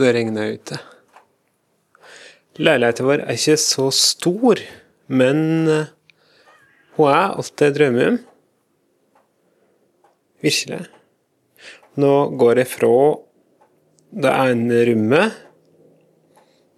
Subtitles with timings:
[0.00, 0.78] Det regner ute.
[2.56, 4.60] Leiligheten vår er ikke så stor,
[5.12, 5.90] men eh,
[6.96, 8.14] hun er alt jeg drømmer om.
[10.40, 10.78] Virkelig.
[12.00, 12.94] Nå går jeg fra
[14.24, 15.34] det ene rommet,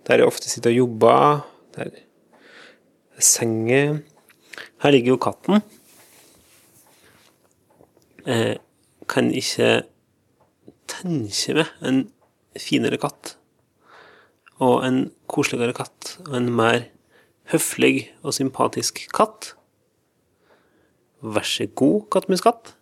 [0.02, 1.44] der jeg ofte sitter og jobber,
[1.76, 4.00] der er senga
[4.82, 5.62] Her ligger jo katten.
[8.26, 8.58] Jeg
[9.06, 9.70] kan ikke
[10.90, 12.02] tenke meg en
[12.60, 13.36] finere katt.
[14.62, 16.16] Og en koseligere katt.
[16.26, 16.86] Og en mer
[17.52, 19.54] høflig og sympatisk katt.
[21.22, 22.74] Vær så god, kattmuskatt.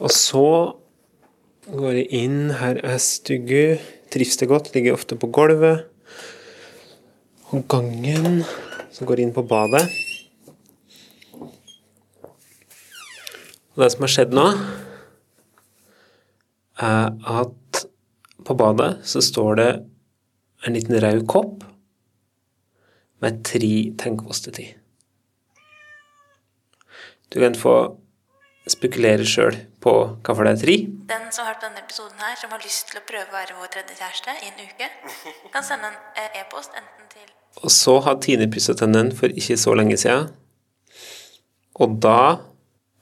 [0.00, 0.46] Og så
[1.70, 2.38] går jeg inn.
[2.58, 3.78] Her er stugu.
[4.10, 4.72] Trives det godt.
[4.74, 5.86] Ligger ofte på gulvet.
[7.50, 8.42] Og gangen.
[8.90, 9.84] Så går jeg inn på badet.
[13.76, 14.46] Og det som har skjedd nå,
[16.82, 17.69] er at
[18.50, 19.70] på badet så står det
[20.66, 21.62] en liten rød kopp
[23.22, 24.70] med tre tenkvostet til.
[27.30, 27.74] Du kan få
[28.70, 29.92] spekulere sjøl på
[30.26, 30.76] hvorfor det er tre.
[31.10, 33.56] Den som har hørt denne episoden her, som har lyst til å prøve å være
[33.60, 34.90] vår tredje kjæreste i en uke,
[35.54, 37.28] kan sende en eh, e-post enten til
[37.62, 40.30] Og så har Tine pussa tennene for ikke så lenge siden.
[41.80, 42.40] Og da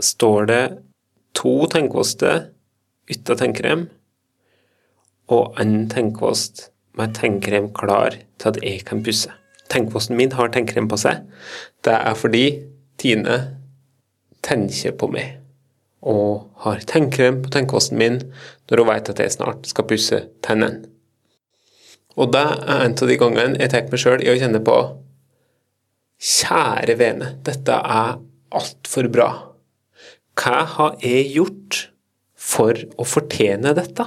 [0.01, 0.63] står det
[1.37, 2.51] to tennkvoster
[3.09, 3.89] uten tannkrem
[5.29, 9.31] og en tennkvost med tannkrem klar til at jeg kan pusse.
[9.69, 11.25] Tannkvosten min har tannkrem på seg.
[11.85, 12.45] Det er fordi
[12.99, 13.37] Tine
[14.43, 15.37] tenker på meg
[16.09, 18.21] og har tannkrem på tannkvosten min
[18.71, 20.87] når hun vet at jeg snart skal pusse tennene.
[22.19, 24.79] Og det er en av de gangene jeg tar meg sjøl i å kjenne på
[26.19, 28.17] Kjære vene, dette er
[28.59, 29.29] altfor bra.
[30.39, 31.79] Hva har jeg gjort
[32.35, 34.07] for å fortjene dette?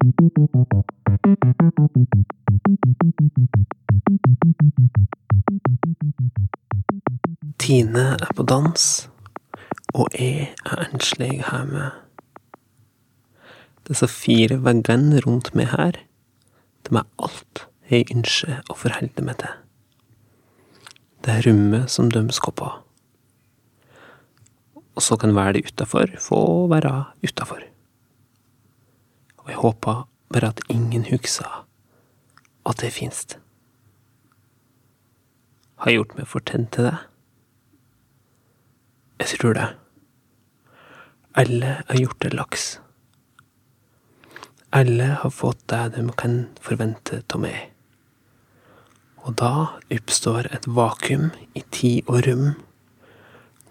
[0.00, 0.08] Tine
[8.16, 8.80] er på dans,
[9.92, 11.90] og jeg er enslig hjemme.
[13.84, 15.98] Disse fire veggene rundt meg her,
[16.88, 19.52] de er alt jeg ønsker å forholde meg til.
[21.20, 22.70] Det er rommet som de skal på.
[24.96, 26.40] Og så kan være det utafor få
[26.72, 27.60] være utafor.
[29.50, 31.66] Og jeg håper bare at ingen husker
[32.70, 33.24] at det finnes.
[35.74, 36.92] Har jeg gjort meg fortjent til det?
[39.18, 39.66] Jeg tror det.
[41.42, 42.68] Alle har gjort det laks.
[44.70, 47.58] Alle har fått det de kan forvente av meg.
[49.26, 49.52] Og da
[49.90, 52.48] oppstår et vakuum i tid og rom,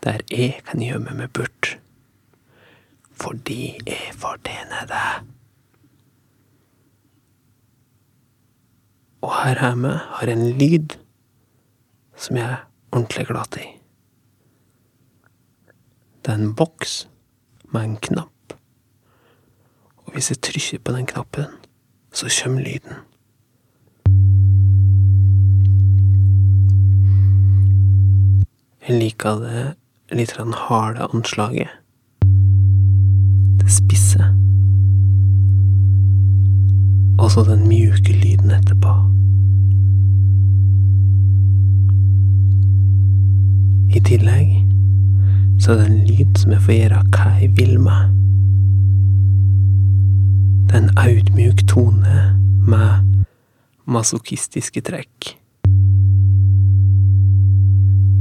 [0.03, 1.78] der jeg kan gjemme meg bort.
[3.16, 5.38] Fordi jeg fortjener det.
[9.44, 10.95] Her hjemme har en lyd
[12.17, 13.67] som jeg er ordentlig glad i.
[16.25, 17.07] Det er en boks
[17.72, 18.53] med en knapp.
[19.97, 21.45] Og hvis jeg trykker på den knappen,
[22.13, 22.94] så kommer lyden.
[28.88, 29.63] Jeg liker det
[30.17, 31.69] litt harde anslaget.
[33.61, 34.19] Det spisse.
[37.19, 38.97] Og så den mjuke lyden etterpå.
[43.89, 44.50] I tillegg
[45.59, 48.12] så er det en lyd som jeg får gjøre hva jeg vil med.
[50.69, 52.19] Det er en audmjuk tone
[52.69, 53.24] med
[53.89, 55.31] masochistiske trekk.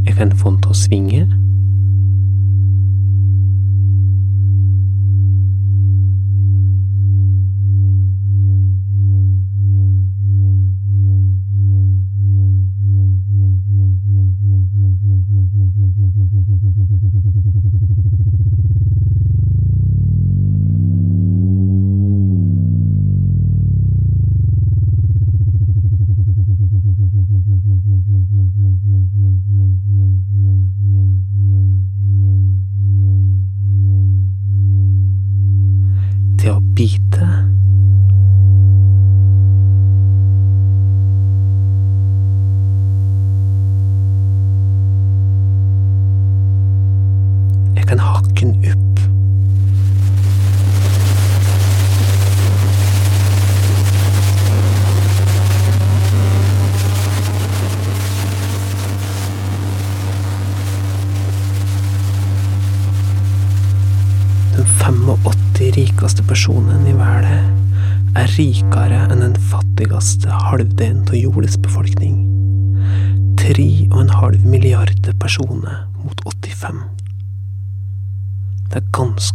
[0.08, 1.22] Jeg kan få den til å svinge.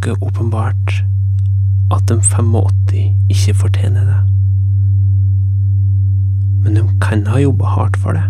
[0.04, 1.04] Ganske åpenbart
[1.90, 4.20] at de 85 ikke fortjener det.
[6.64, 8.24] Men de kan ha jobba hardt for det.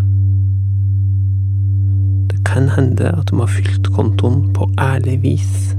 [2.30, 5.74] Det kan hende at de har fylt kontoen på ærlig vis.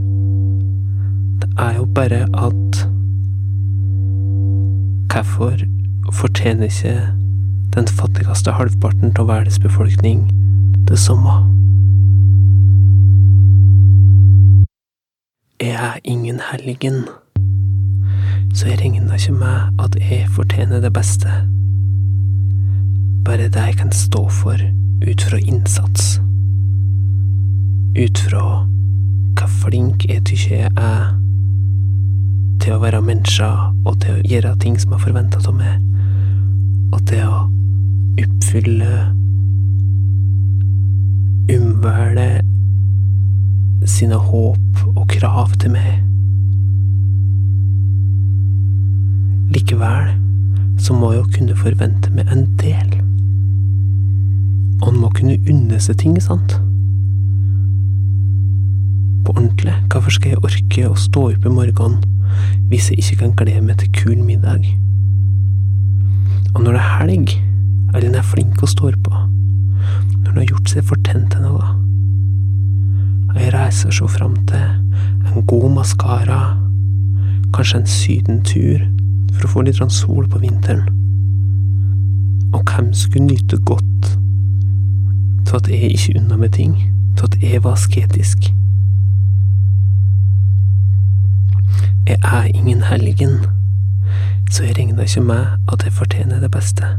[1.41, 2.89] Det er jo bare at
[5.15, 5.55] Hvorfor
[6.11, 7.07] fortjener ikke
[7.75, 10.27] den fattigste halvparten av verdens befolkning
[10.87, 11.64] det samme?
[15.61, 17.05] Jeg er ingen helgen,
[18.53, 21.27] så jeg regner ikke med at jeg fortjener det beste.
[23.25, 24.57] Bare det jeg kan stå for
[25.11, 26.19] ut fra innsats.
[27.95, 28.41] Ut fra
[29.39, 31.05] hva flink jeg tykker jeg er
[32.59, 33.47] til å være menneske
[33.85, 35.79] og til å gjøre ting som er forventa av meg,
[36.91, 37.45] og til å
[38.25, 38.91] oppfylle
[41.55, 42.54] umvælet
[43.89, 46.03] sine håp og krav til meg.
[49.55, 50.13] Likevel
[50.81, 52.95] så må jeg jo kunne forvente meg en del.
[54.81, 56.57] Og en må kunne unne seg ting, sant?
[59.25, 62.01] På ordentlig, hvorfor skal jeg orke å stå opp i morgen
[62.69, 64.67] hvis jeg ikke kan glede meg til kul middag?
[66.55, 67.33] Og når det er helg,
[67.93, 69.25] eller når jeg er flink og står på,
[70.19, 71.71] når en har gjort seg fortjent til noe,
[73.35, 74.63] og jeg reiser så fram til
[75.35, 76.41] en god maskara,
[77.53, 78.85] kanskje en sydentur
[79.33, 80.87] for å få litt sol på vinteren.
[82.55, 84.15] Og hvem skulle nyte godt
[85.45, 86.77] til at jeg ikke unna meg ting,
[87.17, 88.47] til at jeg var asketisk?
[92.07, 93.39] Jeg er ingen helgen,
[94.51, 96.95] så jeg regner ikke med at jeg fortjener det beste.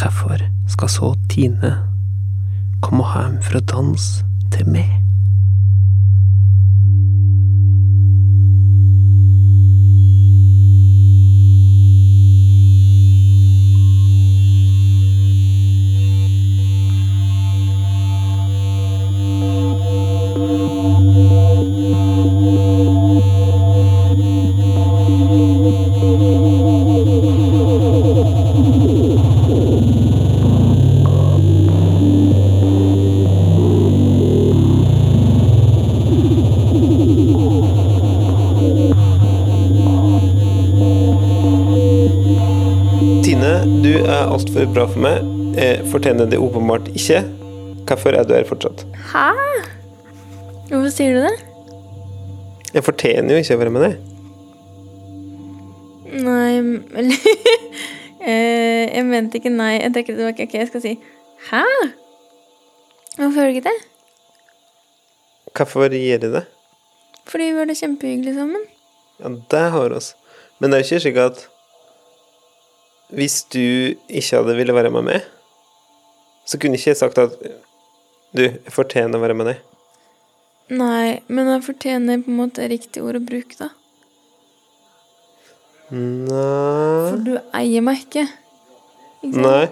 [0.00, 1.91] Hvorfor skal så Tine
[2.82, 4.10] komme hjem fra dans
[4.52, 5.01] til meg?
[44.52, 45.28] Altfor bra for meg.
[45.56, 47.22] Jeg fortjener det åpenbart ikke.
[47.88, 48.82] Hvorfor er du her fortsatt?
[49.08, 49.30] Hæ?
[50.68, 51.32] Hvorfor sier du det?
[52.74, 53.94] Jeg fortjener jo ikke å være med deg.
[56.12, 56.50] Nei
[57.00, 57.22] Eller
[58.28, 59.78] eh, Jeg mente ikke nei.
[59.78, 60.48] Jeg trekker det tilbake.
[60.48, 60.92] Ok, jeg skal si
[61.48, 61.64] hæ?
[63.16, 63.76] Hvorfor gjør du ikke det?
[65.56, 66.44] Hvorfor gjør jeg det?
[67.24, 68.68] Fordi vi har det kjempehyggelig sammen.
[69.22, 70.04] Ja, det har vi.
[70.60, 71.46] Men det er jo ikke slik at
[73.12, 73.62] hvis du
[74.08, 75.28] ikke hadde ville være med meg,
[76.48, 77.36] så kunne ikke jeg sagt at
[78.32, 79.62] du, jeg fortjener å være med deg.
[80.72, 83.68] Nei, men jeg fortjener på en måte riktig ord å bruke, da.
[85.92, 88.24] Nei For du eier meg ikke.
[89.22, 89.42] Ikke?
[89.44, 89.66] Nei,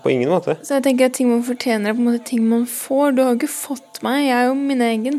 [0.00, 0.54] på ingen måte.
[0.62, 3.16] Så jeg tenker at ting man fortjener, er på en måte ting man får.
[3.16, 5.18] Du har jo ikke fått meg, jeg er jo min egen.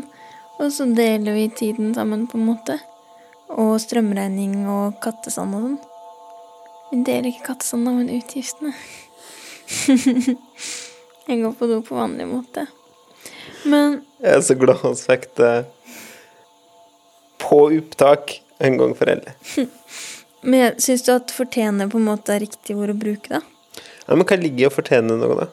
[0.60, 2.80] Og så deler vi tiden sammen, på en måte.
[3.52, 5.78] Og strømregning og kattesand og sånn.
[6.90, 8.72] Vi deler ikke kattesand, men utgiftene.
[11.28, 12.66] jeg går på do på vanlig måte.
[13.64, 15.54] Men Jeg er så glad han fikk det
[17.40, 19.36] på opptak en gang for alle.
[20.40, 23.40] Men syns du at fortjener på en måte er riktig ord å bruke, da?
[24.06, 25.48] Ja, men hva ligger i å fortjene noe, da?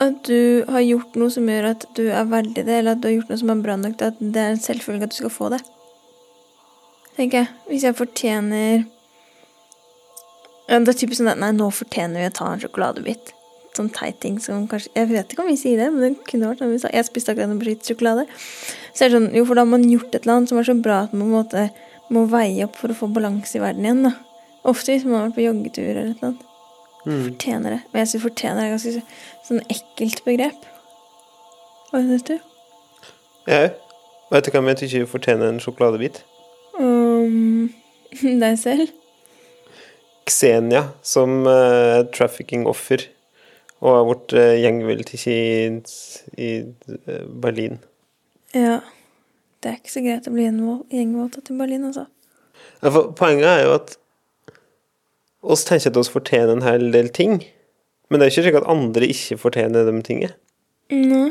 [0.00, 3.10] At du har gjort noe som gjør at du er verdig det, eller at du
[3.10, 5.18] har gjort noe som er bra nok til at det er en selvfølge at du
[5.18, 5.60] skal få det.
[7.18, 7.50] Tenker jeg.
[7.68, 8.86] Hvis jeg fortjener
[10.70, 13.32] Det er typisk sånn at nei, nå fortjener vi å ta en sjokoladebit.
[13.74, 16.48] sånn teit ting som kanskje Jeg vet ikke om vi sier det, men det kunne
[16.50, 16.90] vært sånn vi sa.
[16.94, 18.26] Jeg spiste akkurat en bit sjokolade.
[18.94, 20.66] Så er det sånn, jo, for da har man gjort et eller annet som er
[20.68, 21.70] så bra at man måte
[22.10, 24.02] må veie opp for å få balanse i verden igjen.
[24.06, 24.14] da.
[24.70, 26.46] Ofte hvis man har vært på joggetur eller et eller annet.
[27.00, 27.80] Fortjener det.
[27.90, 29.04] Men jeg syns fortjener er ganske
[29.48, 30.70] sånn ekkelt begrep.
[31.90, 32.36] Hva syns du?
[33.50, 33.72] Jeg
[34.30, 36.22] vet du hva jeg ikke fortjener en sjokoladebit?
[36.78, 37.70] Um,
[38.44, 38.99] deg selv?
[40.28, 43.06] Xenia som uh, trafficking-offer
[43.80, 45.40] og har blitt uh, gjengveldet i,
[46.36, 46.50] i
[46.90, 47.80] uh, Berlin.
[48.56, 48.80] Ja.
[49.60, 52.06] Det er ikke så greit å bli gjengvoldtatt i Berlin, altså.
[52.80, 53.96] Ja, Poenget er jo at
[55.40, 57.42] oss tenker at oss fortjener en hel del ting,
[58.08, 60.32] men det er jo ikke slik at andre ikke fortjener de tingene.
[60.90, 61.28] Nei.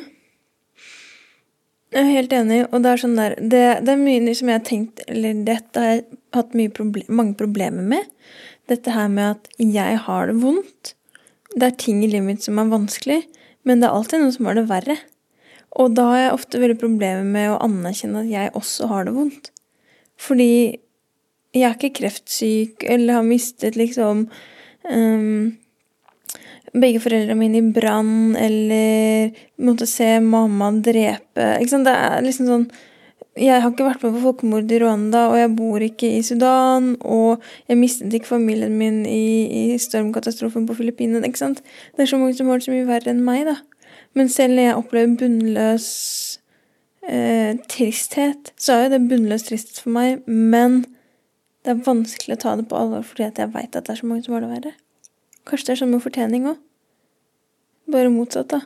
[1.89, 4.60] Jeg er helt enig, og det er sånn der Det, det er mye som jeg
[4.60, 6.03] har tenkt Eller dette har jeg
[6.38, 8.12] hatt proble mange problemer med.
[8.70, 10.94] Dette her med at jeg har det vondt.
[11.56, 13.24] Det er ting i livet mitt som er vanskelig,
[13.66, 14.98] men det er alltid noen som har det verre.
[15.82, 19.16] Og da har jeg ofte veldig problemer med å anerkjenne at jeg også har det
[19.18, 19.50] vondt.
[20.20, 20.52] Fordi
[21.56, 24.28] jeg er ikke kreftsyk eller har mistet liksom
[24.90, 25.58] um,
[26.74, 31.90] begge foreldrene mine i brann, eller måtte se mamma drepe ikke sant?
[31.90, 32.68] Det er liksom sånn
[33.38, 36.95] Jeg har ikke vært med på folkemord i Rwanda, og jeg bor ikke i Sudan,
[37.05, 41.21] og jeg mistet ikke familien min i, i stormkatastrofen på Filippinene.
[41.27, 41.62] ikke sant?
[41.95, 43.59] Det er så mange som har det så mye verre enn meg, da.
[44.17, 45.88] Men selv når jeg opplever bunnløs
[47.05, 50.81] eh, tristhet, så er jo det bunnløs tristhet for meg, men
[51.63, 54.09] det er vanskelig å ta det på alvor fordi jeg veit at det er så
[54.09, 54.74] mange som har det verre.
[55.48, 56.59] Kanskje det er sånn med fortjening òg.
[57.93, 58.63] Bare motsatt, da.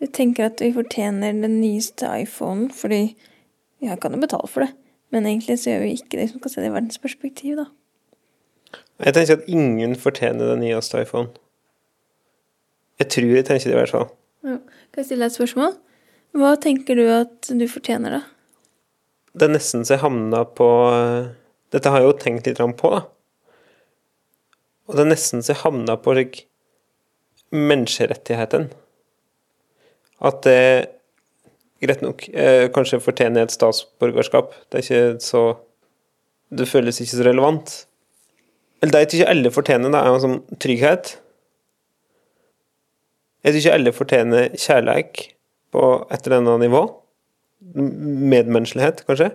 [0.00, 3.16] Vi tenker at vi fortjener den nyeste iPhonen fordi
[3.84, 4.72] jeg kan jo betale for det.
[5.14, 7.66] Men egentlig så gjør vi ikke det som kan se det i verdens perspektiv, da.
[9.04, 11.30] Jeg tenker at ingen fortjener den nyeste iPhone.
[13.00, 14.08] Jeg tror jeg tenker det i hvert fall.
[14.46, 14.56] Ja.
[14.92, 15.76] Kan jeg stille deg et spørsmål?
[16.36, 18.22] Hva tenker du at du fortjener, da?
[19.36, 21.28] Det er nesten så jeg havna på eh,
[21.74, 23.02] Dette har jeg jo tenkt litt på, da.
[24.86, 26.46] Og det er nesten så jeg havna på like,
[27.52, 28.70] menneskerettigheten.
[30.24, 30.96] At det
[31.82, 34.54] Greit nok, eh, kanskje fortjener et statsborgerskap.
[34.70, 35.58] Det er ikke så
[36.48, 37.86] Det føles ikke så relevant.
[38.80, 41.16] Eller det jeg ikke alle fortjener, det er en sånn trygghet.
[43.42, 45.34] Jeg syns ikke alle fortjener kjærleik
[45.74, 46.82] på et eller annet nivå.
[47.74, 49.32] Medmenneskelighet, kanskje.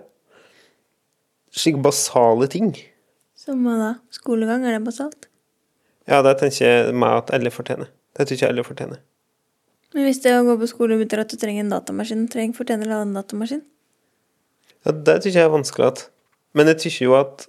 [1.52, 2.72] Slik basale ting.
[3.36, 3.94] Som hva da?
[4.10, 5.28] Skolegang, er det basalt?
[6.08, 7.92] Ja, det tenker jeg meg at alle fortjener.
[8.16, 9.04] Det syns jeg alle fortjener.
[9.92, 12.88] Men hvis det å gå på skole betyr at du trenger en datamaskin, trenger fortjener
[12.88, 13.62] du en datamaskin?
[14.86, 16.00] Ja, det syns jeg er vanskelig at
[16.58, 17.46] Men jeg syns jo at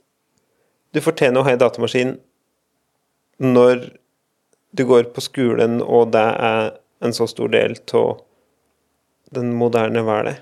[0.96, 2.14] du fortjener å ha en datamaskin
[3.44, 3.90] når
[4.78, 6.70] du går på skolen, og det er
[7.04, 8.22] en så stor del av
[9.36, 10.40] den moderne verden.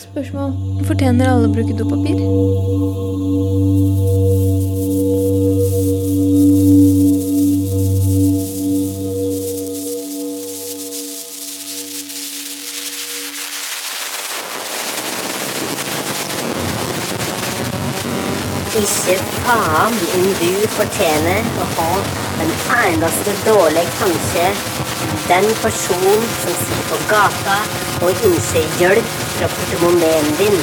[0.00, 0.56] Spørsmål.
[0.88, 3.23] Fortjener alle å bruke dopapir?
[19.54, 21.90] Faen om du fortjener å ha
[22.40, 24.46] den eneste dårlige tanke
[25.28, 27.60] den personen som sitter på gata
[28.02, 30.58] og ønsker hjelp fra portemoneen din.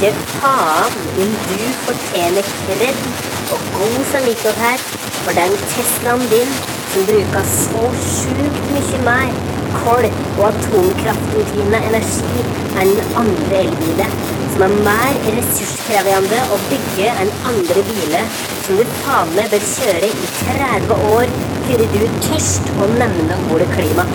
[0.00, 3.00] Ikke faen om du fortjener kred
[3.52, 4.86] og god samvittighet
[5.26, 6.54] for den Teslaen din
[6.92, 9.36] som bruker så sjukt mye mer
[9.74, 12.46] kål og atomkraftutvinnet energi
[12.80, 14.16] enn andre elbiler,
[14.54, 20.14] som er mer ressurskrevende å bygge enn andre biler som du faen meg bør kjøre
[20.14, 24.08] i 30 år før du tørst å nevne ordet klima.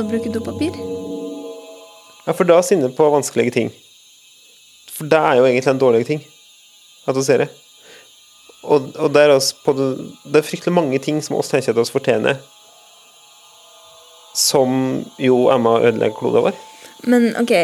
[0.00, 0.76] Alle bruke dopapir?
[2.26, 3.72] Ja, for da er sinne på vanskelige ting.
[4.92, 6.22] For det er jo egentlig en dårlig ting
[7.08, 7.50] at du ser det.
[8.62, 9.86] Og, og det, er det,
[10.28, 12.40] det er fryktelig mange ting som oss tenker at oss fortjener,
[14.36, 16.58] som jo er med å ødelegge kloden vår.
[17.08, 17.54] Men ok,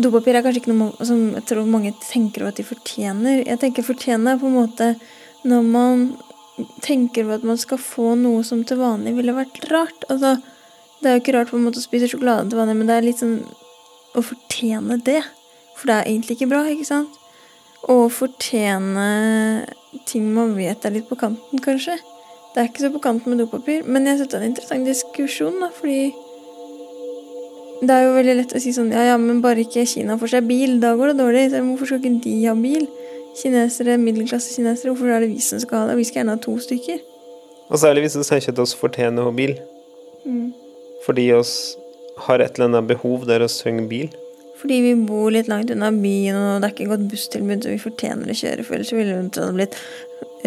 [0.00, 3.44] dopapir er kanskje ikke noe som jeg tror mange tenker at de fortjener.
[3.44, 4.90] Jeg tenker fortjene på en måte
[5.46, 6.06] når man
[6.84, 10.08] tenker på at man skal få noe som til vanlig ville vært rart.
[10.08, 10.38] Altså,
[11.02, 12.96] det er jo ikke rart på en måte å spise sjokolade til vanlig, men det
[12.96, 13.38] er litt sånn
[14.16, 15.20] å fortjene det.
[15.76, 17.16] For det er egentlig ikke bra, ikke sant?
[17.86, 19.08] Å fortjene
[20.08, 21.98] ting man vet er litt på kanten, kanskje.
[22.54, 24.88] Det er ikke så på kanten med dopapir, men jeg synes det er en interessant
[24.88, 25.98] diskusjon, da, fordi
[27.82, 30.32] det er jo veldig lett å si sånn ja, ja, men bare ikke Kina får
[30.32, 31.42] seg bil, da går det dårlig.
[31.52, 32.86] Så hvorfor skal ikke de ha bil?
[33.36, 35.98] Kinesere, middelklasse-kinesere, hvorfor er det vi som skal ha det?
[36.00, 37.02] Vi skal gjerne ha to stykker.
[37.68, 39.58] Og særlig hvis vi tenker at oss fortjener å ha bil.
[41.06, 41.76] Fordi oss
[42.26, 44.10] har et eller annet behov der oss trenger bil.
[44.56, 47.80] Fordi vi bor litt langt unna byen, og det er ikke godt busstilbud, så vi
[47.82, 49.76] fortjener å kjøre, for ellers ville det blitt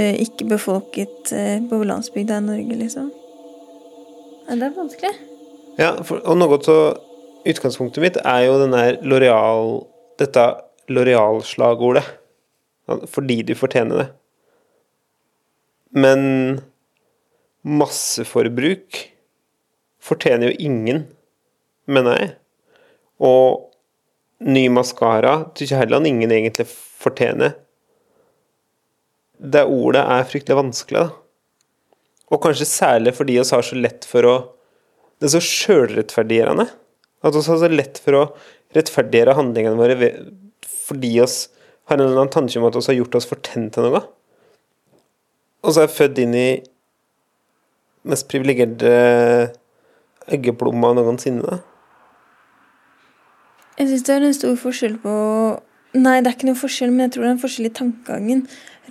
[0.01, 3.11] eh, ikke befolket eh, på landsbygda i Norge, liksom.
[4.47, 5.13] Ja, det er vanskelig.
[5.79, 6.97] Ja, for, og noe av
[7.47, 9.85] utgangspunktet mitt er jo den der L'Oreal
[10.19, 10.47] Dette
[10.89, 12.03] L'Oreal-slagordet.
[13.13, 14.07] Fordi du fortjener det.
[15.93, 16.21] Men
[17.61, 18.97] masseforbruk
[20.09, 21.03] fortjener jo ingen,
[21.89, 22.29] mener jeg.
[23.23, 23.69] Og
[24.45, 27.55] ny maskara syns jeg heller ingen egentlig fortjener.
[29.39, 31.15] Det ordet er fryktelig vanskelig, da.
[32.29, 34.37] Og kanskje særlig fordi vi har så lett for å
[35.19, 36.63] Det er så sjølrettferdiggjørende.
[37.27, 38.21] At vi har så lett for å
[38.71, 39.97] rettferdiggjøre handlingene våre
[40.63, 43.83] fordi vi har en eller annen tanke om at vi har gjort oss fortjent til
[43.83, 43.99] noe.
[45.59, 46.49] Og så er jeg født inn i
[48.07, 48.93] mest privilegerte
[50.35, 51.59] eggeplomma noensinne.
[53.79, 55.15] Jeg syns det er en stor forskjell på
[55.97, 58.43] Nei, det er ikke noe forskjell, men jeg tror det er en forskjell i tankegangen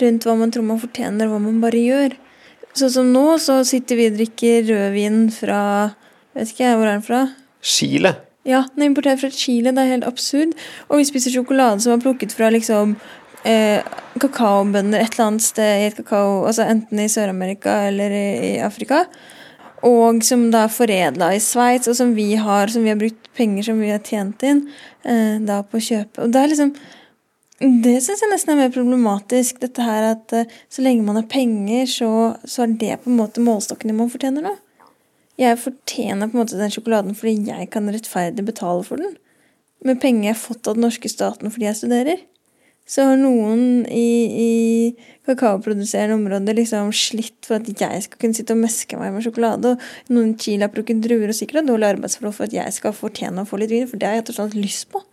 [0.03, 2.17] rundt hva man tror man fortjener, og hva man bare gjør.
[2.75, 5.61] Sånn som nå, så sitter vi og drikker rødvin fra
[6.35, 7.21] Vet ikke jeg, hvor er den fra?
[7.65, 8.13] Chile.
[8.47, 9.73] Ja, den er importert fra Chile.
[9.75, 10.53] Det er helt absurd.
[10.87, 12.93] Og vi spiser sjokolade som er plukket fra liksom
[13.49, 13.83] eh,
[14.23, 18.53] kakaobønder et eller annet sted i et kakao Altså enten i Sør-Amerika eller i, i
[18.63, 19.05] Afrika.
[19.87, 23.29] Og som da er foredla i Sveits, og som vi har Som vi har brukt
[23.37, 24.69] penger som vi har tjent inn,
[25.05, 26.25] eh, da på å kjøpe.
[26.25, 26.75] Og det er liksom
[27.61, 29.61] Det syns jeg nesten er mer problematisk.
[29.61, 33.19] Dette her at eh, så lenge man har penger, så, så er det på en
[33.19, 34.57] måte målstokken man fortjener nå.
[35.39, 39.17] Jeg fortjener på en måte den sjokoladen fordi jeg kan rettferdig betale for den.
[39.85, 42.23] Med penger jeg har fått av den norske staten fordi jeg studerer.
[42.89, 44.48] Så har noen i, i
[45.29, 49.75] kakaoproduserende områder liksom slitt for at jeg skal kunne sitte og meske meg med sjokolade.
[49.77, 53.49] Og noen i Chile druer og sikkert dårlig arbeidsforhold for at jeg skal fortjene å
[53.49, 55.05] få litt vin, for det har jeg rett og lyst på.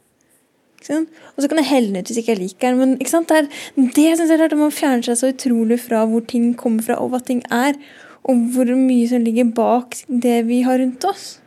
[0.86, 2.82] Og så kan jeg helle den ut hvis ikke jeg liker den.
[2.82, 6.26] Men det, er, det synes jeg er rart man fjerner seg så utrolig fra hvor
[6.30, 7.80] ting kommer fra, og hva ting er.
[8.26, 11.40] Og hvor mye som ligger bak det vi har rundt oss.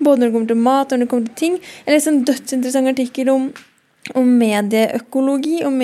[0.00, 1.58] Både når det kommer til mat og når det kommer til ting.
[1.86, 3.50] Jeg leste en dødsinteressant artikkel om,
[4.16, 5.76] om medieøkologi og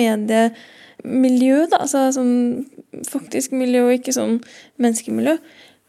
[1.03, 1.67] mediemiljø.
[1.71, 2.67] da, altså sånn
[3.07, 4.39] faktisk miljø og ikke sånn
[4.81, 5.37] menneskemiljø.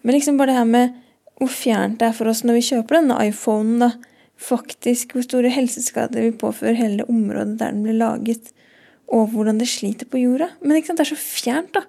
[0.03, 0.97] Men liksom bare det her med
[1.39, 3.79] hvor fjernt det er for oss når vi kjøper denne iPhonen.
[3.85, 3.93] da,
[4.39, 8.53] Faktisk hvor store helseskader vi påfører hele området der den ble laget.
[9.11, 10.51] Og hvordan det sliter på jorda.
[10.63, 11.87] Men ikke sant, det er så fjernt, da.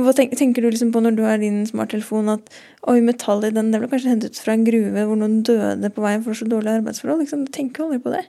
[0.00, 2.52] Hva tenker, du liksom på når du har din smarttelefon at
[2.88, 5.90] oi, metallet i den det ble kanskje hentet ut fra en gruve hvor noen døde
[5.92, 7.24] på veien for så dårlige arbeidsforhold?
[7.24, 7.42] Liksom.
[7.48, 8.22] Du tenker aldri på det.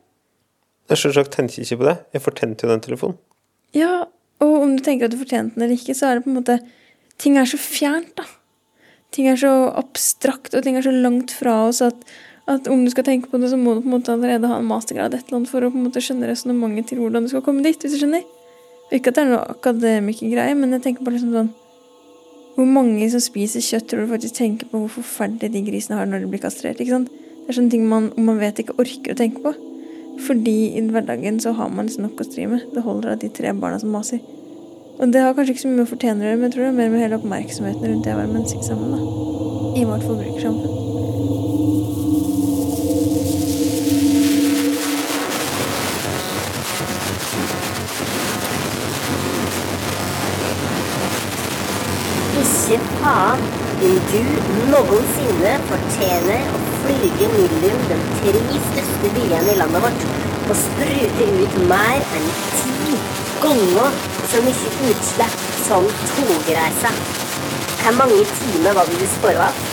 [0.91, 1.97] Jeg selvsagt tenker ikke på det.
[2.15, 3.19] Jeg fortente jo den telefonen.
[3.77, 4.07] Ja,
[4.41, 6.39] og om du tenker at du fortjente den eller ikke, så er det på en
[6.41, 6.59] måte
[7.21, 8.23] Ting er så fjernt, da.
[9.13, 11.99] Ting er så abstrakt, og ting er så langt fra oss at,
[12.49, 14.57] at om du skal tenke på det, så må du på en måte allerede ha
[14.57, 17.29] en mastergrad et eller annet for å på en måte skjønne resonnementet til hvordan du
[17.29, 18.25] skal komme dit, hvis du skjønner.
[18.89, 21.51] Ikke at det er noe akademikergreie, men jeg tenker på liksom sånn
[22.55, 26.09] Hvor mange som spiser kjøtt, tror du faktisk tenker på hvor forferdelig de grisene har
[26.09, 26.81] når de blir kastrert?
[26.81, 27.13] ikke sant?
[27.13, 29.53] Det er sånne ting man, man vet ikke orker å tenke på.
[30.19, 32.67] Fordi i hverdagen så har man liksom nok å stri med.
[32.75, 34.19] Det holder av de tre barna som maser.
[34.99, 36.71] Og det har kanskje ikke så mye med fortjene å gjøre, men jeg tror det
[36.71, 38.91] er mer med hele oppmerksomheten rundt det å være menneske sammen.
[38.93, 38.99] da.
[39.81, 40.77] I vårt forbrukersamfunn.
[52.41, 53.41] Ikke faen
[53.81, 54.21] om du
[54.69, 60.05] noensinne fortjener å flyge mellom de tre største byene i landet vårt
[60.51, 62.95] og sprute ut mer enn ti
[63.43, 63.99] ganger
[64.31, 67.03] så mye utslipp som togreiser.
[67.81, 69.67] Hvor mange timer var det du spara av?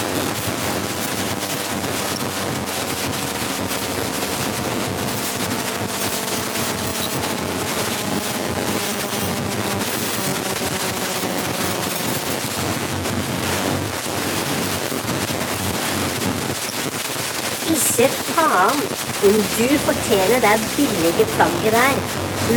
[18.59, 18.81] Faen
[19.29, 21.99] om du fortjener det billige plagget der.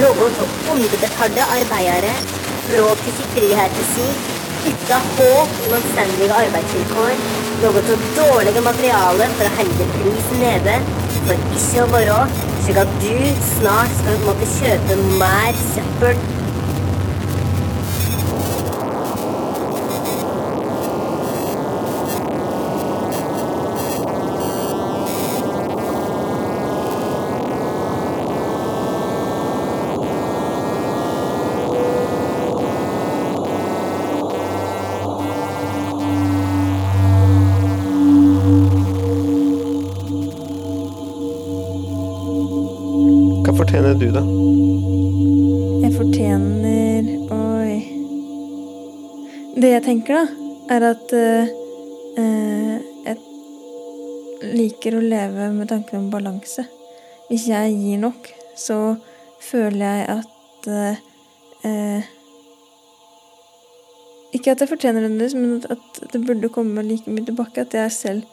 [0.08, 0.22] Av
[0.72, 2.14] underbetalte arbeidere
[2.68, 2.84] fra
[3.76, 4.08] til si,
[4.72, 7.14] uten håp om anstendige arbeidsvilkår.
[7.64, 10.78] Laga av dårlige materialer for å holde prisen nede,
[11.26, 12.22] for ikke å være
[12.62, 13.18] slik at du
[13.56, 16.41] snart skal måtte kjøpe mer søppel
[50.12, 51.52] Tenker, da, er at eh,
[52.20, 56.66] eh, jeg liker å leve med tanken om balanse.
[57.30, 58.28] Hvis jeg gir nok,
[58.60, 58.98] så
[59.40, 61.00] føler jeg at eh,
[61.64, 62.10] eh,
[64.36, 67.62] Ikke at jeg fortjener det, men at- det burde komme like mye tilbake.
[67.62, 68.24] At jeg selv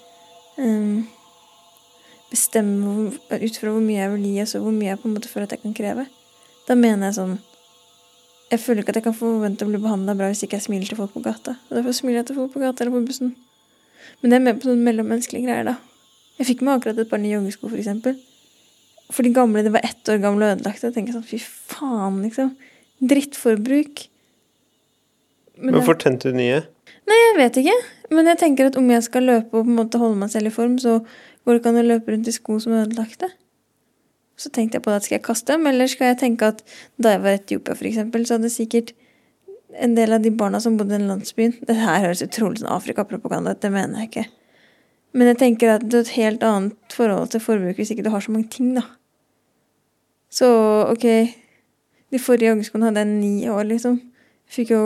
[0.59, 1.05] eh,
[2.31, 5.15] bestemmer ut fra hvor mye jeg vil gi, og så hvor mye jeg på en
[5.15, 6.09] måte føler at jeg kan kreve.
[6.67, 7.39] Da mener jeg sånn
[8.49, 10.89] Jeg føler ikke at jeg kan forvente å bli behandla bra hvis ikke jeg smiler
[10.89, 11.59] til folk på gata.
[11.69, 13.35] Og derfor smiler jeg til folk på gata eller på bussen.
[14.23, 15.77] Men det er mer på sånne mellommenneskelige greier, da.
[16.39, 18.17] Jeg fikk meg akkurat et par nye joggesko, for eksempel.
[19.13, 20.89] For de gamle de var ett år gamle og ødelagte.
[20.89, 22.55] Jeg tenker sånn, fy faen, liksom.
[23.13, 24.07] Drittforbruk.
[25.59, 26.63] Men Hvorfor tente du nye?
[27.09, 27.77] Nei, jeg vet ikke.
[28.15, 30.51] Men jeg tenker at om jeg skal løpe og på en måte holde meg selv
[30.51, 33.31] i form, så går det ikke an å løpe rundt i sko som er ødelagte.
[34.39, 36.63] Så tenkte jeg på at skal jeg kaste dem, eller skal jeg tenke at
[37.03, 38.93] da jeg var i Etiopia eksempel, så hadde sikkert
[39.79, 42.73] en del av de barna som bodde i den landsbyen Det her høres utrolig sånn
[42.73, 44.27] Afrikapropaganda ut, det mener jeg ikke.
[45.19, 48.13] Men jeg tenker at det er et helt annet forhold til forbruk hvis ikke du
[48.15, 48.85] har så mange ting, da.
[50.31, 50.49] Så
[50.93, 51.07] ok,
[52.13, 53.97] de forrige joggeskoene hadde jeg ni år, liksom.
[54.49, 54.83] Fikk jo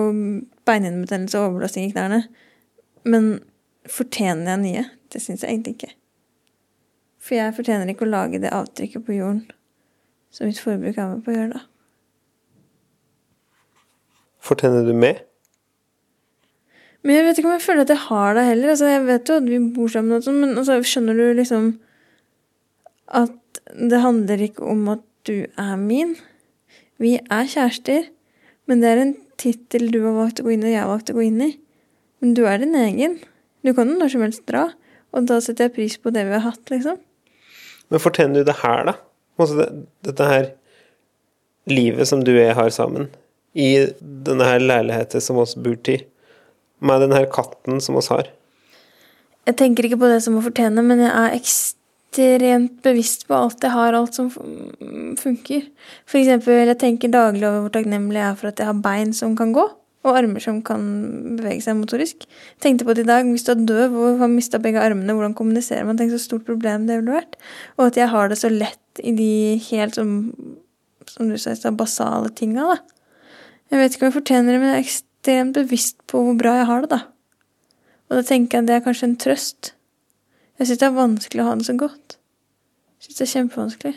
[0.66, 2.22] beinhinnebetennelse og overbelastning i knærne.
[3.04, 3.32] Men
[3.90, 4.84] fortjener jeg nye?
[5.12, 5.92] Det syns jeg egentlig ikke.
[7.22, 9.44] For jeg fortjener ikke å lage det avtrykket på jorden
[10.32, 11.66] som mitt forbruk er med på å gjøre, da.
[14.42, 15.20] Fortjener du mer?
[17.02, 18.72] Men jeg vet ikke om jeg føler at jeg har det heller.
[18.72, 21.68] Altså, jeg vet jo at vi bor sammen, og sånn, men altså, skjønner du liksom
[23.12, 26.16] at det handler ikke om at du er min.
[27.02, 28.08] Vi er kjærester,
[28.70, 30.90] men det er en tittel du har valgt å gå inn i, og jeg har
[30.90, 31.52] valgt å gå inn i.
[32.22, 33.18] Men du er din egen.
[33.66, 34.68] Du kan jo når som helst dra,
[35.12, 36.98] og da setter jeg pris på det vi har hatt, liksom.
[37.92, 38.94] Men fortjener du det her, da?
[39.40, 39.66] Altså det,
[40.06, 40.46] dette her
[41.70, 43.10] livet som du og jeg har sammen,
[43.52, 43.68] i
[44.00, 46.06] denne her leiligheten som oss bor til,
[46.82, 48.30] med denne her katten som oss har.
[49.46, 53.62] Jeg tenker ikke på det som å fortjene, men jeg er ekstremt bevisst på alt
[53.66, 55.68] jeg har, alt som fun- funker.
[56.08, 59.12] For eksempel, jeg tenker daglig over hvor takknemlig jeg er for at jeg har bein
[59.16, 59.66] som kan gå,
[60.02, 60.82] og armer som kan
[61.38, 62.24] bevege seg motorisk.
[62.62, 65.36] Tenkte på det i dag, hvis du er døv og har mista begge armene, hvordan
[65.38, 65.98] kommuniserer man?
[66.00, 67.38] Tenk så stort problem det ville vært.
[67.78, 69.30] Og at jeg har det så lett i de
[69.70, 70.16] helt som,
[71.06, 72.80] som du sa, basale tinga, da.
[73.72, 76.58] Jeg vet ikke om jeg fortjener det, men jeg er ekstremt bevisst på hvor bra
[76.58, 77.00] jeg har det, da.
[78.10, 79.72] Og da tenker jeg at det er kanskje en trøst.
[80.60, 82.18] Jeg syns det er vanskelig å ha det så godt.
[82.98, 83.94] Jeg syns det er kjempevanskelig.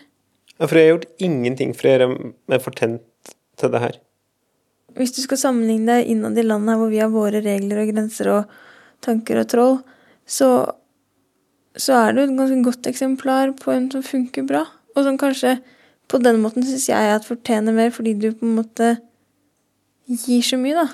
[0.56, 2.08] Ja, for jeg har gjort ingenting for å gjøre
[2.54, 3.98] meg fortjent til det her.
[4.96, 8.32] Hvis du skal sammenligne deg innad i landet hvor vi har våre regler og grenser
[8.32, 8.58] og
[9.04, 9.78] tanker og troll,
[10.26, 10.50] så,
[11.76, 14.64] så er du et ganske godt eksemplar på en som funker bra.
[14.96, 15.58] Og som kanskje
[16.08, 18.96] på den måten syns jeg at fortjener mer, fordi du på en måte
[20.08, 20.88] gir så mye, da.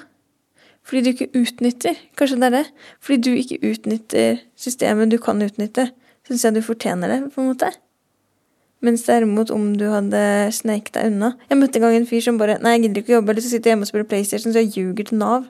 [0.87, 1.99] Fordi du ikke utnytter.
[2.17, 2.65] Kanskje det er det.
[3.03, 5.91] Fordi du ikke utnytter systemet du kan utnytte,
[6.27, 7.69] syns jeg du fortjener det, på en måte.
[8.81, 10.21] Mens derimot om du hadde
[10.57, 13.13] sneket deg unna Jeg møtte en gang en fyr som bare Nei, jeg gidder ikke
[13.13, 15.45] å jobbe, jeg har lyst til hjemme og spille PlayStation, så jeg ljuger til Nav.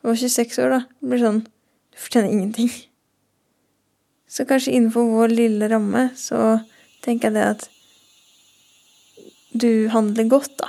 [0.00, 0.80] Jeg var 26 år, da.
[1.00, 2.70] Det blir sånn Du fortjener ingenting.
[4.30, 6.60] Så kanskje innenfor vår lille ramme så
[7.02, 7.64] tenker jeg det at
[9.50, 10.68] du handler godt, da.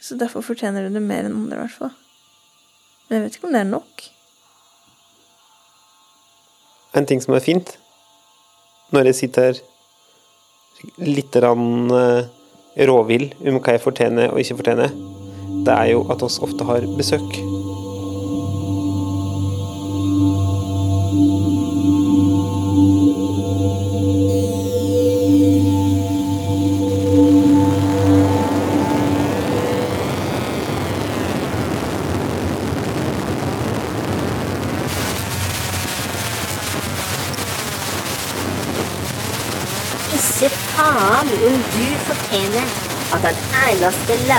[0.00, 1.92] Så derfor fortjener du det mer enn andre, i hvert fall.
[3.04, 4.06] Men jeg vet ikke om det er nok.
[6.96, 7.74] En ting som er fint,
[8.96, 9.60] når jeg sitter her
[11.02, 14.94] litt rann, eh, råvill om hva jeg fortjener og ikke fortjener,
[15.66, 17.61] det er jo at oss ofte har besøk.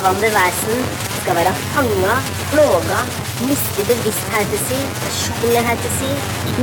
[0.03, 0.85] Levende vesen
[1.21, 2.15] skal være fanga,
[2.51, 2.99] plaga,
[3.47, 6.17] miste bevisstheten sin, personligheten sin,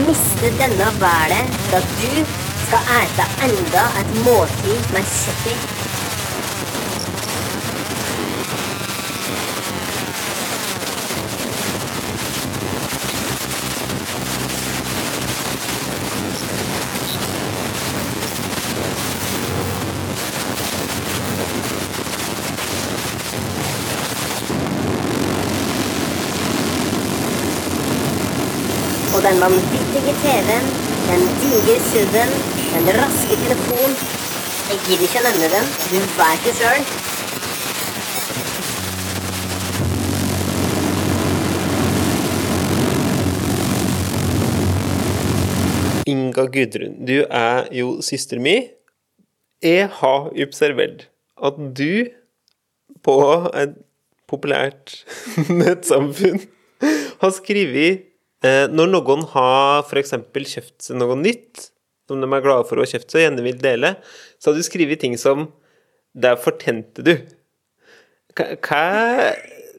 [0.06, 2.24] miste denne verden at du
[2.66, 5.79] skal ete enda et måltid med kjøtt
[29.40, 30.66] den vanvittige TV-en,
[31.08, 32.32] den digre SUV-en,
[32.74, 33.94] den raske telefonen
[34.70, 36.82] Jeg gidder ikke å nevne den, du veit det sjøl.
[46.12, 48.58] Inga Gudrun, du er jo søster mi.
[49.64, 51.08] Jeg har observert
[51.40, 52.12] at du
[53.00, 53.18] på
[53.56, 53.74] et
[54.28, 55.00] populært
[55.64, 56.44] nettsamfunn
[57.24, 58.09] har skrevet
[58.40, 60.14] Når noen har f.eks.
[60.32, 61.66] kjøpt seg noe nytt,
[62.08, 63.90] som de er glade for å ha kjøpt seg og gjerne vil dele,
[64.40, 65.50] så har du skrevet ting som
[66.16, 67.12] Der fortjente du.
[68.34, 68.48] Hva,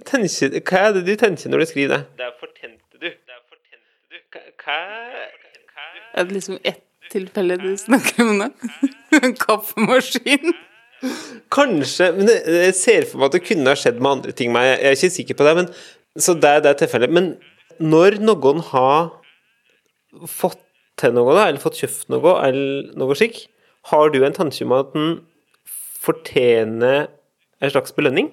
[0.08, 2.00] tenker, hva er det du tenker når du skriver det?
[2.22, 3.10] Der fortjente du.
[3.10, 4.40] Der fortjente du.
[4.64, 4.78] Hva,
[6.14, 8.50] Er det liksom ett tilfelle du snakker om nå?
[9.22, 10.54] En kaffemaskin?
[11.52, 14.54] Kanskje, men jeg ser for meg at det kunne ha skjedd med andre ting.
[14.54, 15.56] Men jeg jeg er ikke sikker på det.
[15.60, 15.72] Men,
[16.16, 17.12] så det er det tilfellet.
[17.12, 17.34] Men
[17.82, 19.10] når noen har
[20.30, 20.60] fått
[21.02, 23.46] til noe, da, eller fått kjøpt noe, eller noe slik,
[23.90, 25.14] har du en tanke om at den
[26.02, 27.08] fortjener
[27.62, 28.30] en slags belønning?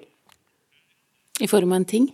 [1.40, 2.08] I form av en ting?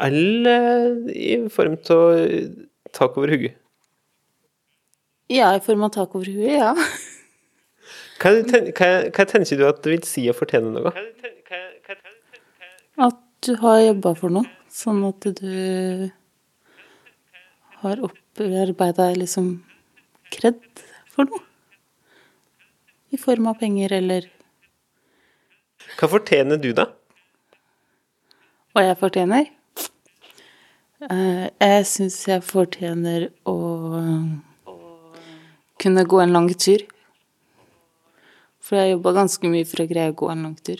[0.00, 2.20] Eller i form av
[2.96, 3.54] tak over hodet?
[5.30, 6.74] Ja, i form av tak over hodet, ja.
[8.20, 10.90] Hva, ten- hva, hva tenker du at det vil si å fortjene noe?
[13.00, 16.10] At du har jobba for noe, sånn at du
[17.80, 19.52] har opparbeida liksom
[20.32, 20.60] kred
[21.10, 21.40] for noe.
[23.10, 24.28] I form av penger eller
[25.98, 26.84] Hva fortjener du, da?
[28.70, 29.48] Hva jeg fortjener?
[31.08, 33.56] Eh, Jeg syns jeg fortjener å
[35.80, 36.84] kunne gå en lang tur.
[38.60, 40.78] For jeg har jobba ganske mye for å greie å gå en lang tur.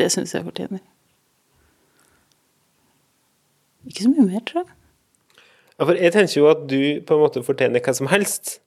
[0.00, 0.80] Det syns jeg fortjener.
[3.88, 4.78] Ikke så mye mer, tror jeg.
[5.78, 8.58] Ja, for jeg tenker jo at du på en måte fortjener hva som helst.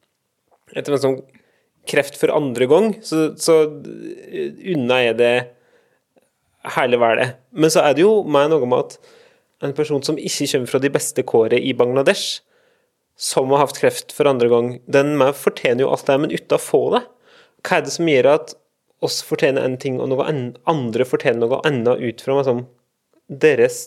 [0.75, 1.19] Etter en sånn
[1.88, 5.36] kreft for andre gang, så, så unna er det
[6.75, 7.36] hele verden.
[7.54, 8.97] Men så er det jo meg noe med at
[9.63, 12.41] en person som ikke kommer fra de beste kårene i Bangladesh,
[13.15, 16.58] som har hatt kreft for andre gang, den meg fortjener jo alt det, men uten
[16.58, 17.06] å få det.
[17.63, 18.56] Hva er det som gjør at
[19.06, 22.65] oss fortjener en ting, og noe andre fortjener noe annet ut fra liksom,
[23.30, 23.86] deres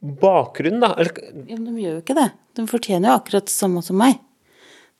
[0.00, 0.94] bakgrunn, da?
[0.96, 2.28] Ja, men de gjør jo ikke det.
[2.56, 4.18] De fortjener jo akkurat det samme som meg.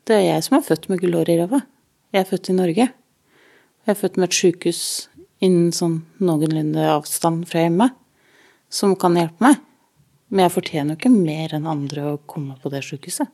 [0.08, 1.62] Det er jeg som er født med gullhår i ræva.
[2.12, 2.86] Jeg er født i Norge.
[2.90, 4.84] Jeg er født med et sjukehus
[5.40, 7.90] innen sånn noenlunde avstand fra hjemme,
[8.68, 9.60] som kan hjelpe meg.
[10.30, 13.30] Men jeg fortjener jo ikke mer enn andre å komme på det sjukehuset.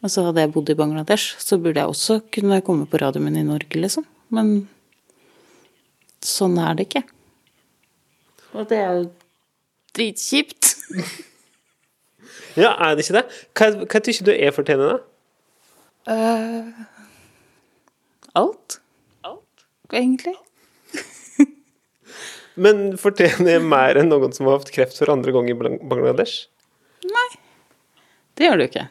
[0.00, 3.40] Altså, hadde jeg bodd i Bangladesh, så burde jeg også kunne komme på radioen min
[3.42, 4.06] i Norge, liksom.
[4.32, 4.62] Men
[6.24, 7.02] sånn er det ikke.
[8.54, 9.08] Og det er jo
[9.96, 10.74] dritkjipt.
[12.58, 13.24] ja, er det ikke det?
[13.58, 14.98] Hva, hva tykker du er fortjenende?
[14.98, 15.00] da?
[18.38, 18.78] Alt.
[19.26, 19.66] Alt.
[19.92, 20.36] Egentlig.
[22.64, 26.46] Men fortjener jeg mer enn noen som har hatt kreft for andre gang i Bangladesh?
[27.06, 27.28] Nei,
[28.36, 28.86] Det gjør du ikke.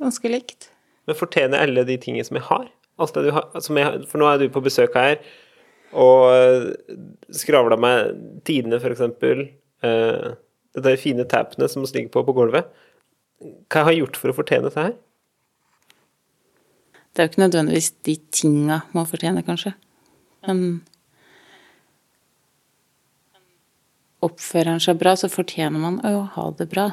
[0.00, 0.70] Ganske likt.
[1.08, 2.66] Men fortjener alle de tingene som jeg har?
[3.00, 5.18] Alt det du har som jeg, for nå er du på besøk her
[5.94, 6.74] og
[7.34, 8.14] skravla meg
[8.46, 9.46] tidene, eksempel.
[9.84, 10.32] Eh,
[10.74, 12.70] de fine tapene som ligger på på gulvet.
[13.70, 14.96] Hva har jeg gjort for å fortjene dette her?
[17.14, 19.74] Det er jo ikke nødvendigvis de tinga man fortjener, kanskje.
[20.46, 20.82] Men
[24.24, 26.88] oppfører han seg bra, så fortjener man å ha det bra.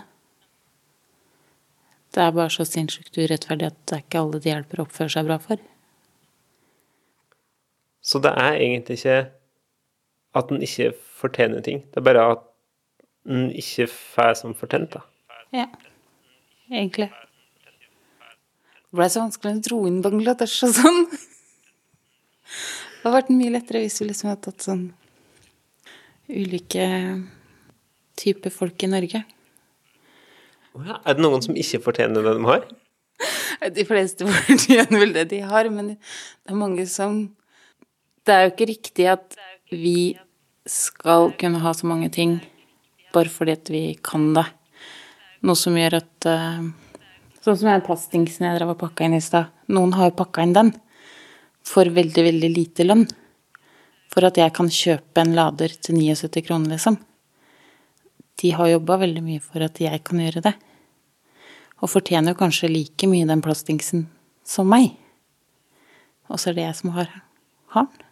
[2.11, 5.13] Det er bare så sinnssykt urettferdig at det er ikke alle de hjelper å oppføre
[5.13, 5.61] seg bra for.
[8.01, 9.17] Så det er egentlig ikke
[10.37, 11.83] at en ikke fortjener ting.
[11.91, 12.45] Det er bare at
[13.29, 15.03] en ikke får som fortjent, da.
[15.53, 15.67] Ja,
[16.71, 17.11] egentlig.
[18.91, 21.03] Det ble så vanskelig å dro inn Bangladesh og sånn.
[21.11, 24.81] Det hadde vært mye lettere hvis vi liksom hadde tatt sånn
[26.31, 26.87] ulike
[28.19, 29.23] typer folk i Norge.
[30.71, 32.65] Ja, Er det noen som ikke fortjener det de har?
[33.75, 37.23] De fleste fortjener vel det de har, men det er mange som
[38.25, 39.37] Det er jo ikke riktig at
[39.71, 40.13] vi
[40.69, 42.37] skal kunne ha så mange ting
[43.13, 44.45] bare fordi at vi kan det.
[45.41, 46.69] Noe som gjør at eh,
[47.41, 49.49] Sånn som den plastdingsen jeg drev og pakka inn i stad.
[49.73, 50.67] Noen har jo pakka inn den
[51.65, 53.07] for veldig, veldig lite lønn.
[54.13, 56.99] For at jeg kan kjøpe en lader til 79 kroner, liksom.
[58.37, 60.53] De har jobba veldig mye for at jeg kan gjøre det.
[61.81, 64.05] Og fortjener jo kanskje like mye den plastdingsen
[64.45, 64.91] som meg.
[66.29, 67.09] Og så er det jeg som har,
[67.73, 68.10] har den.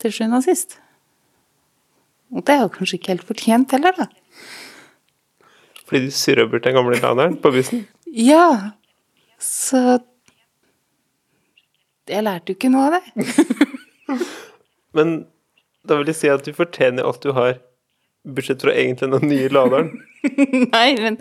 [0.00, 0.78] Til sjuende og sist.
[2.30, 4.06] Og det er jo kanskje ikke helt fortjent heller, da.
[5.90, 7.82] Fordi du surra bort den gamle laderen på bussen?
[8.06, 8.76] Ja,
[9.40, 10.00] så
[12.10, 13.34] Jeg lærte jo ikke noe av det.
[14.96, 15.12] Men
[15.86, 17.60] da vil jeg si at du fortjener alt du har,
[18.26, 19.92] bortsett fra egentlig den nye laderen.
[20.74, 21.16] Nei, men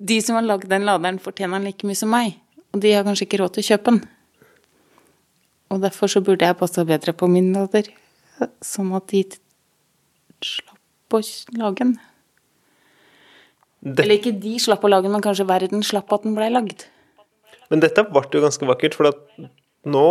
[0.00, 2.38] de som har lagd den laderen, fortjener den like mye som meg.
[2.72, 4.00] Og de har kanskje ikke råd til å kjøpe den.
[5.72, 7.92] Og derfor så burde jeg passa bedre på min lader,
[8.64, 9.22] sånn at de
[10.42, 11.20] slapp å
[11.58, 11.94] lage den.
[13.82, 16.50] Det, Eller ikke de slapp å lage den, men kanskje verden slapp at den blei
[16.52, 16.86] lagd.
[17.70, 19.10] men dette ble jo ganske vakkert, for
[19.88, 20.08] nå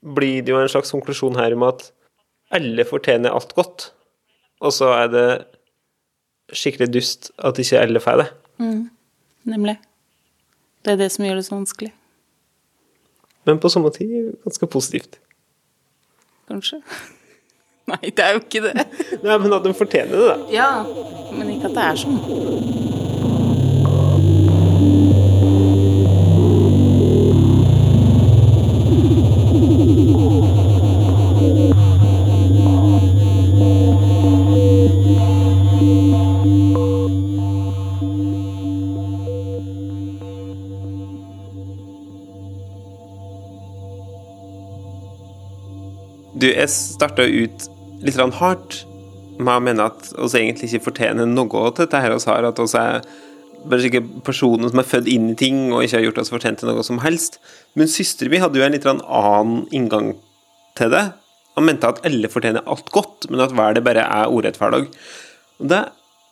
[0.00, 1.90] blir det jo en slags konklusjon her om at
[2.50, 3.92] alle fortjener alt godt.
[4.60, 5.28] Og så er det
[6.52, 8.28] skikkelig dust at ikke alle får det.
[9.48, 9.76] Nemlig.
[10.84, 11.92] Det er det som gjør det så vanskelig.
[13.48, 15.20] Men på samme tid ganske positivt.
[16.50, 16.82] Kanskje.
[17.90, 18.86] Nei, det er jo ikke det.
[19.24, 20.36] Nei, men at de fortjener det, da.
[20.54, 20.70] Ja,
[21.34, 22.18] men ikke at det er sånn.
[46.40, 47.66] Du, jeg starta ut
[48.04, 48.82] litt hardt
[49.40, 52.60] med å mene at vi egentlig ikke fortjener noe til dette her vi har, at
[52.60, 53.04] vi er
[53.60, 56.62] bare sikkert personer som er født inn i ting og ikke har gjort oss fortjent
[56.62, 57.38] til noe som helst.
[57.76, 60.14] Men søsteren min hadde jo en litt annen inngang
[60.78, 61.10] til det.
[61.58, 64.86] Han mente at alle fortjener alt godt, men at hver det bare er urettferdig.
[65.60, 65.82] Og det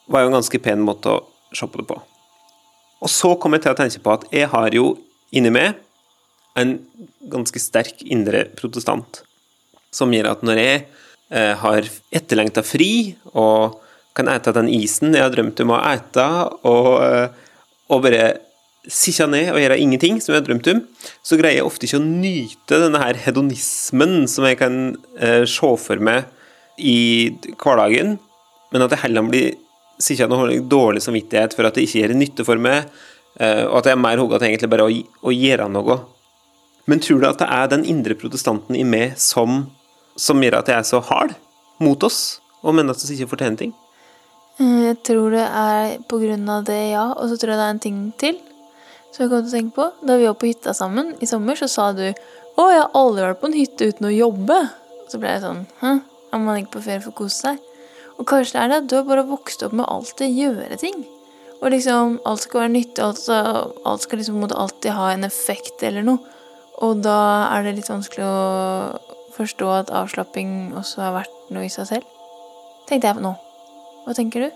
[0.08, 1.98] var jo en ganske pen måte å se på det på.
[3.04, 4.94] Og så kom jeg til å tenke på at jeg har jo
[5.36, 5.76] inni meg
[6.58, 6.78] en
[7.30, 9.22] ganske sterk indre protestant
[9.94, 10.80] som gjør at når jeg
[11.28, 13.76] har etterlengta fri og
[14.18, 16.26] kan ete den isen jeg har drømt om å ete,
[16.66, 17.28] og, eh,
[17.92, 18.24] og bare
[18.88, 20.82] sitte ned og gjøre ingenting, som jeg har drømt om,
[21.22, 25.72] så greier jeg ofte ikke å nyte denne her hedonismen som jeg kan eh, se
[25.84, 26.26] for meg
[26.78, 28.16] i hverdagen,
[28.72, 29.56] men at jeg heller blir
[29.98, 32.90] sittende og holde dårlig samvittighet for at det ikke gjør nytte for meg,
[33.38, 34.92] eh, og at jeg er mer hugga til egentlig bare å,
[35.26, 35.98] å gjøre noe.
[36.88, 39.66] Men tror du at det er den indre protestanten i meg som
[40.18, 41.36] som gjør at jeg er så hard
[41.82, 43.74] mot oss, og mener at vi ikke fortjener ting?
[44.58, 47.06] Eh, Jeg tror det er på grunn av det, ja.
[47.14, 48.38] Og så tror jeg det er en ting til
[49.12, 49.86] som jeg kom til å tenke på.
[50.06, 52.12] Da vi var på hytta sammen i sommer, så sa du
[52.58, 54.70] 'Å, jeg har aldri vært på en hytte uten å jobbe'.
[55.04, 56.02] Og så ble jeg sånn 'Hæ?
[56.32, 57.58] Er man ikke på ferie for å kose seg?'
[58.18, 61.06] Og kanskje det er det at du har bare vokst opp med alltid gjøre ting.
[61.62, 65.24] Og liksom alt skal være nyttig, alt skal, alt skal liksom måtte alltid ha en
[65.24, 66.18] effekt eller noe.
[66.82, 68.98] Og da er det litt vanskelig å
[69.38, 72.16] forstå at avslapping også har vært noe i seg selv.
[72.88, 73.34] Tenkte jeg på nå.
[74.04, 74.50] Hva tenker du?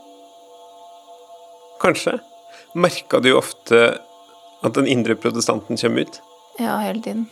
[1.82, 2.18] Kanskje.
[2.78, 3.80] Merka du ofte
[4.62, 6.20] at den indre protestanten kommer ut?
[6.60, 7.26] Ja, hele tiden.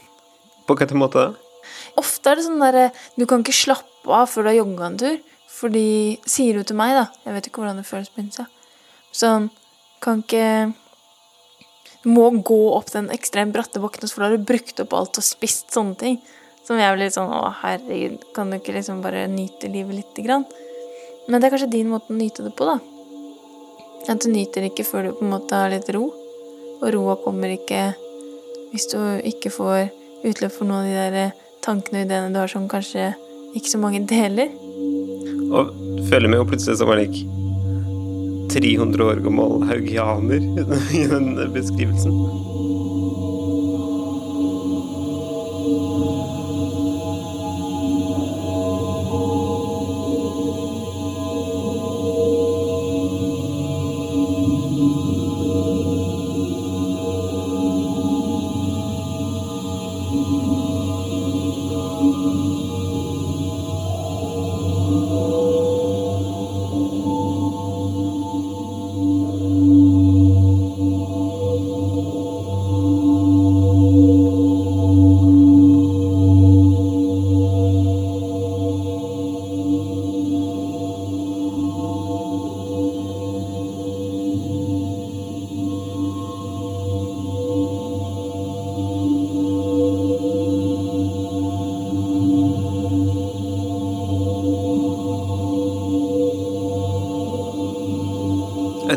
[0.66, 1.30] På hvilken måte da?
[2.00, 2.86] Ofte er det sånn derre
[3.18, 5.18] Du kan ikke slappe av før du har jogga en tur.
[5.50, 8.46] Fordi Sier du til meg, da Jeg vet ikke hvordan det føles på innsida.
[9.12, 9.50] Sånn
[10.02, 10.72] Kan ikke
[12.02, 15.20] Du må gå opp den ekstremt bratte bakken, for da har du brukt opp alt
[15.20, 16.20] og spist sånne ting.
[16.66, 20.24] Som jeg blir litt sånn Å, herregud, kan du ikke liksom bare nyte livet lite
[20.26, 20.44] grann?
[21.28, 22.78] Men det er kanskje din måte å nyte det på, da.
[24.10, 26.08] At du nyter ikke før du på en måte har litt ro.
[26.80, 27.90] Og roa kommer ikke
[28.70, 29.90] hvis du ikke får
[30.26, 31.32] utløp for noen av de der
[31.64, 33.10] tankene og ideene du har som kanskje
[33.56, 34.52] ikke så mange deler.
[35.50, 35.74] Og
[36.08, 37.26] føler meg jo plutselig som en like
[38.50, 40.46] 300 år gammel haugianer
[40.98, 42.49] i den beskrivelsen.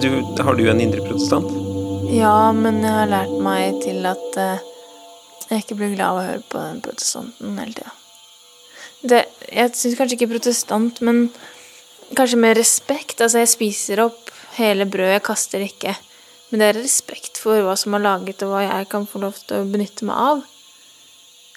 [0.01, 0.09] Du,
[0.41, 1.49] har du en indre protestant?
[2.13, 4.63] Ja, men jeg har lært meg til at eh,
[5.49, 7.93] jeg ikke blir glad av å høre på den protestanten hele tida.
[9.03, 11.27] Jeg syns kanskje ikke protestant, men
[12.17, 13.19] kanskje med respekt.
[13.19, 15.93] Altså, jeg spiser opp hele brødet, jeg kaster ikke.
[16.49, 19.37] Men det er respekt for hva som er laget, og hva jeg kan få lov
[19.41, 20.43] til å benytte meg av.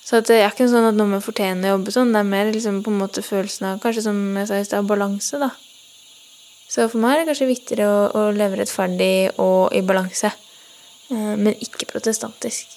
[0.06, 2.52] Så det er ikke sånn at noe med fortjener å jobbe sånn, det er mer
[2.54, 5.50] liksom på en måte følelsen av Kanskje som jeg sa balanse, da.
[6.68, 10.32] Så for meg er det kanskje viktigere å, å leve rettferdig og i balanse.
[11.12, 12.74] Eh, Men ikke protestantisk.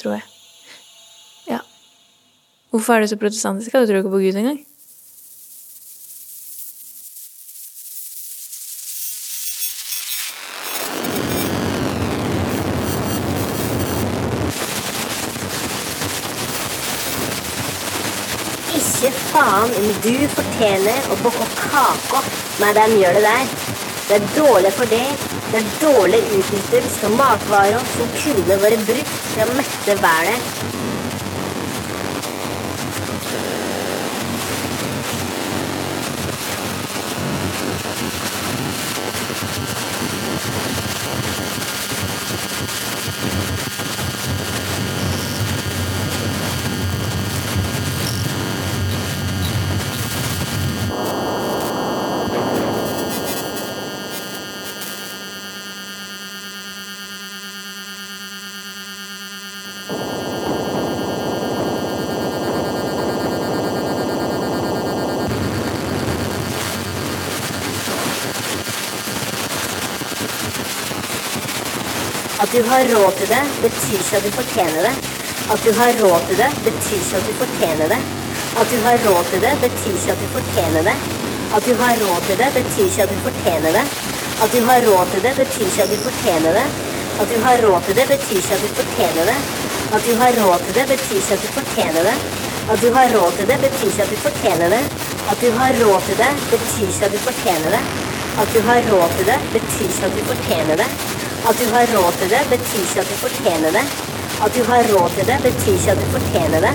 [0.00, 0.24] Tror jeg.
[1.50, 1.60] Ja.
[2.72, 3.74] Hvorfor er du så protestantisk?
[3.74, 4.62] Du tror ikke på Gud engang?
[20.40, 22.22] Fortjener å bake kaka
[22.60, 23.54] med de gjør det der.
[24.08, 25.26] Det er dårlig for deg.
[25.50, 30.79] Det er dårlig utnyttelse av matvarer som kunne vært brukt til å mette været.
[72.50, 74.94] At du har råd til det, betyr ikke at du fortjener det.
[75.54, 77.98] At du har råd til det, betyr ikke at du fortjener det.
[78.60, 80.96] At du har råd til det, betyr ikke at du fortjener det.
[81.54, 83.84] At du har råd til det, betyr ikke at du fortjener det.
[84.42, 86.66] At du har råd til det, betyr ikke at du fortjener det.
[87.22, 89.38] At du har råd til det, betyr ikke at du fortjener det.
[89.94, 92.16] At du har råd til det, betyr ikke at du fortjener det.
[92.72, 94.82] At du har råd til det, betyr ikke at du fortjener det.
[95.30, 97.84] At du har råd til det, betyr ikke at du fortjener det.
[98.42, 100.90] At du har råd til det, betyr ikke at du fortjener det.
[101.48, 103.84] At du har råd til det, betyr ikke at du fortjener det.
[104.44, 106.74] At du har råd til det, betyr ikke at du fortjener det.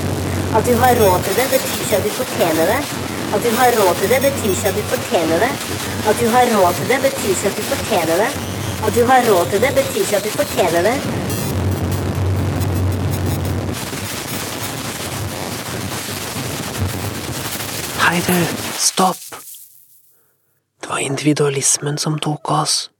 [0.57, 2.81] At du har råd til det, betyr ikke at du fortjener det.
[3.35, 5.51] At du har råd til det, betyr ikke at du fortjener det.
[6.09, 8.31] At du har råd til det, betyr ikke at du fortjener det.
[8.85, 10.97] At du har råd til det, betyr ikke at du fortjener det.
[18.05, 18.37] Hei, du.
[18.77, 19.17] Stopp.
[20.81, 22.94] Det var individualismen som tok oss.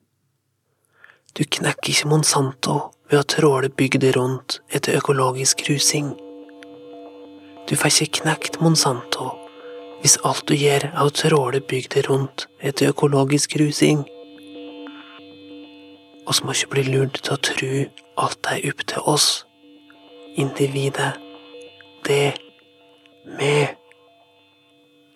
[1.35, 2.73] Du knekker ikke Monsanto
[3.11, 6.13] ved å tråle bygder rundt etter økologisk rusing.
[7.67, 9.33] Du får ikke knekt Monsanto
[9.99, 14.05] hvis alt du gjør er å tråle bygder rundt etter økologisk rusing.
[16.29, 17.71] Oss må ikke bli lurt til å tro
[18.23, 19.27] alt er opp til oss.
[20.39, 21.17] Individet.
[22.07, 22.35] Det.
[23.41, 23.57] Vi.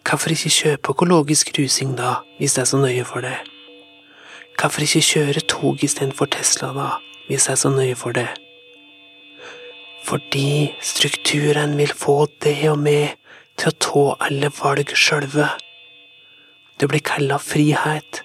[0.04, 3.38] Hvorfor ikke kjøpe økologisk rusing da, hvis det er så nøye for det?
[4.60, 6.88] Hvorfor ikke kjøre tog istedenfor Tesla da,
[7.28, 8.28] hvis jeg er så nøye for det?
[10.04, 13.14] Fordi strukturen vil få det og meg
[13.56, 15.46] til å ta alle valg sjølve.
[16.76, 18.20] Det blir kalla frihet,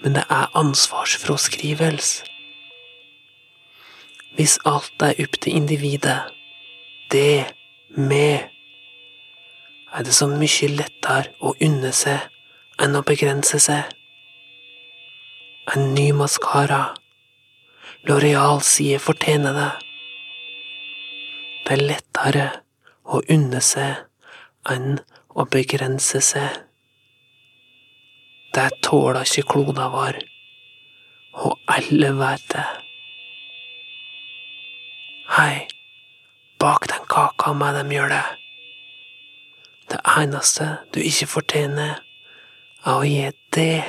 [0.00, 2.24] men det er ansvarsfraskrivelse.
[4.38, 6.16] Hvis alt er opp til individet,
[7.12, 7.44] det,
[7.92, 8.48] meg,
[9.92, 12.24] er det så mye lettere å unne seg
[12.80, 13.84] enn å begrense seg.
[15.72, 16.94] En ny maskara.
[18.04, 19.70] Loreal sier fortjener det.
[21.64, 22.48] Det er lettere
[23.08, 24.02] å unne seg
[24.68, 24.98] enn
[25.32, 26.58] å begrense seg.
[28.52, 30.18] Det tåler ikke kloda vår,
[31.46, 32.66] og alle vet det.
[35.38, 35.64] Hei,
[36.60, 38.26] bak den kaka med dem gjør det.
[39.88, 41.98] Det eneste du ikke fortjener,
[42.84, 43.82] er å gi det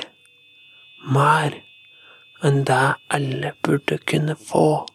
[1.04, 1.60] mer
[2.44, 4.86] enn det alle burde kunne få.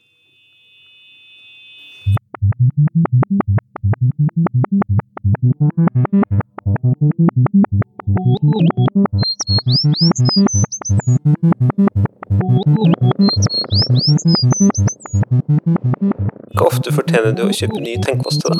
[16.61, 18.57] Hvor ofte fortjener du å kjøpe ny tennkoste, da?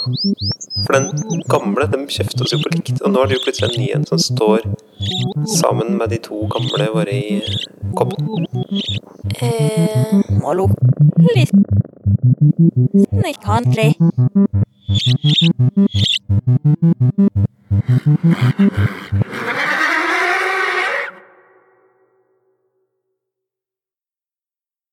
[0.87, 3.67] For den gamle den kjøpte oss jo på likt, og nå er det jo plutselig
[3.69, 4.65] en ny en som står
[5.59, 7.37] sammen med de to gamle våre i
[7.93, 8.25] koppen.
[9.37, 10.65] Eh, Hallo.
[11.29, 11.53] Litt
[13.21, 13.93] snikhandlig.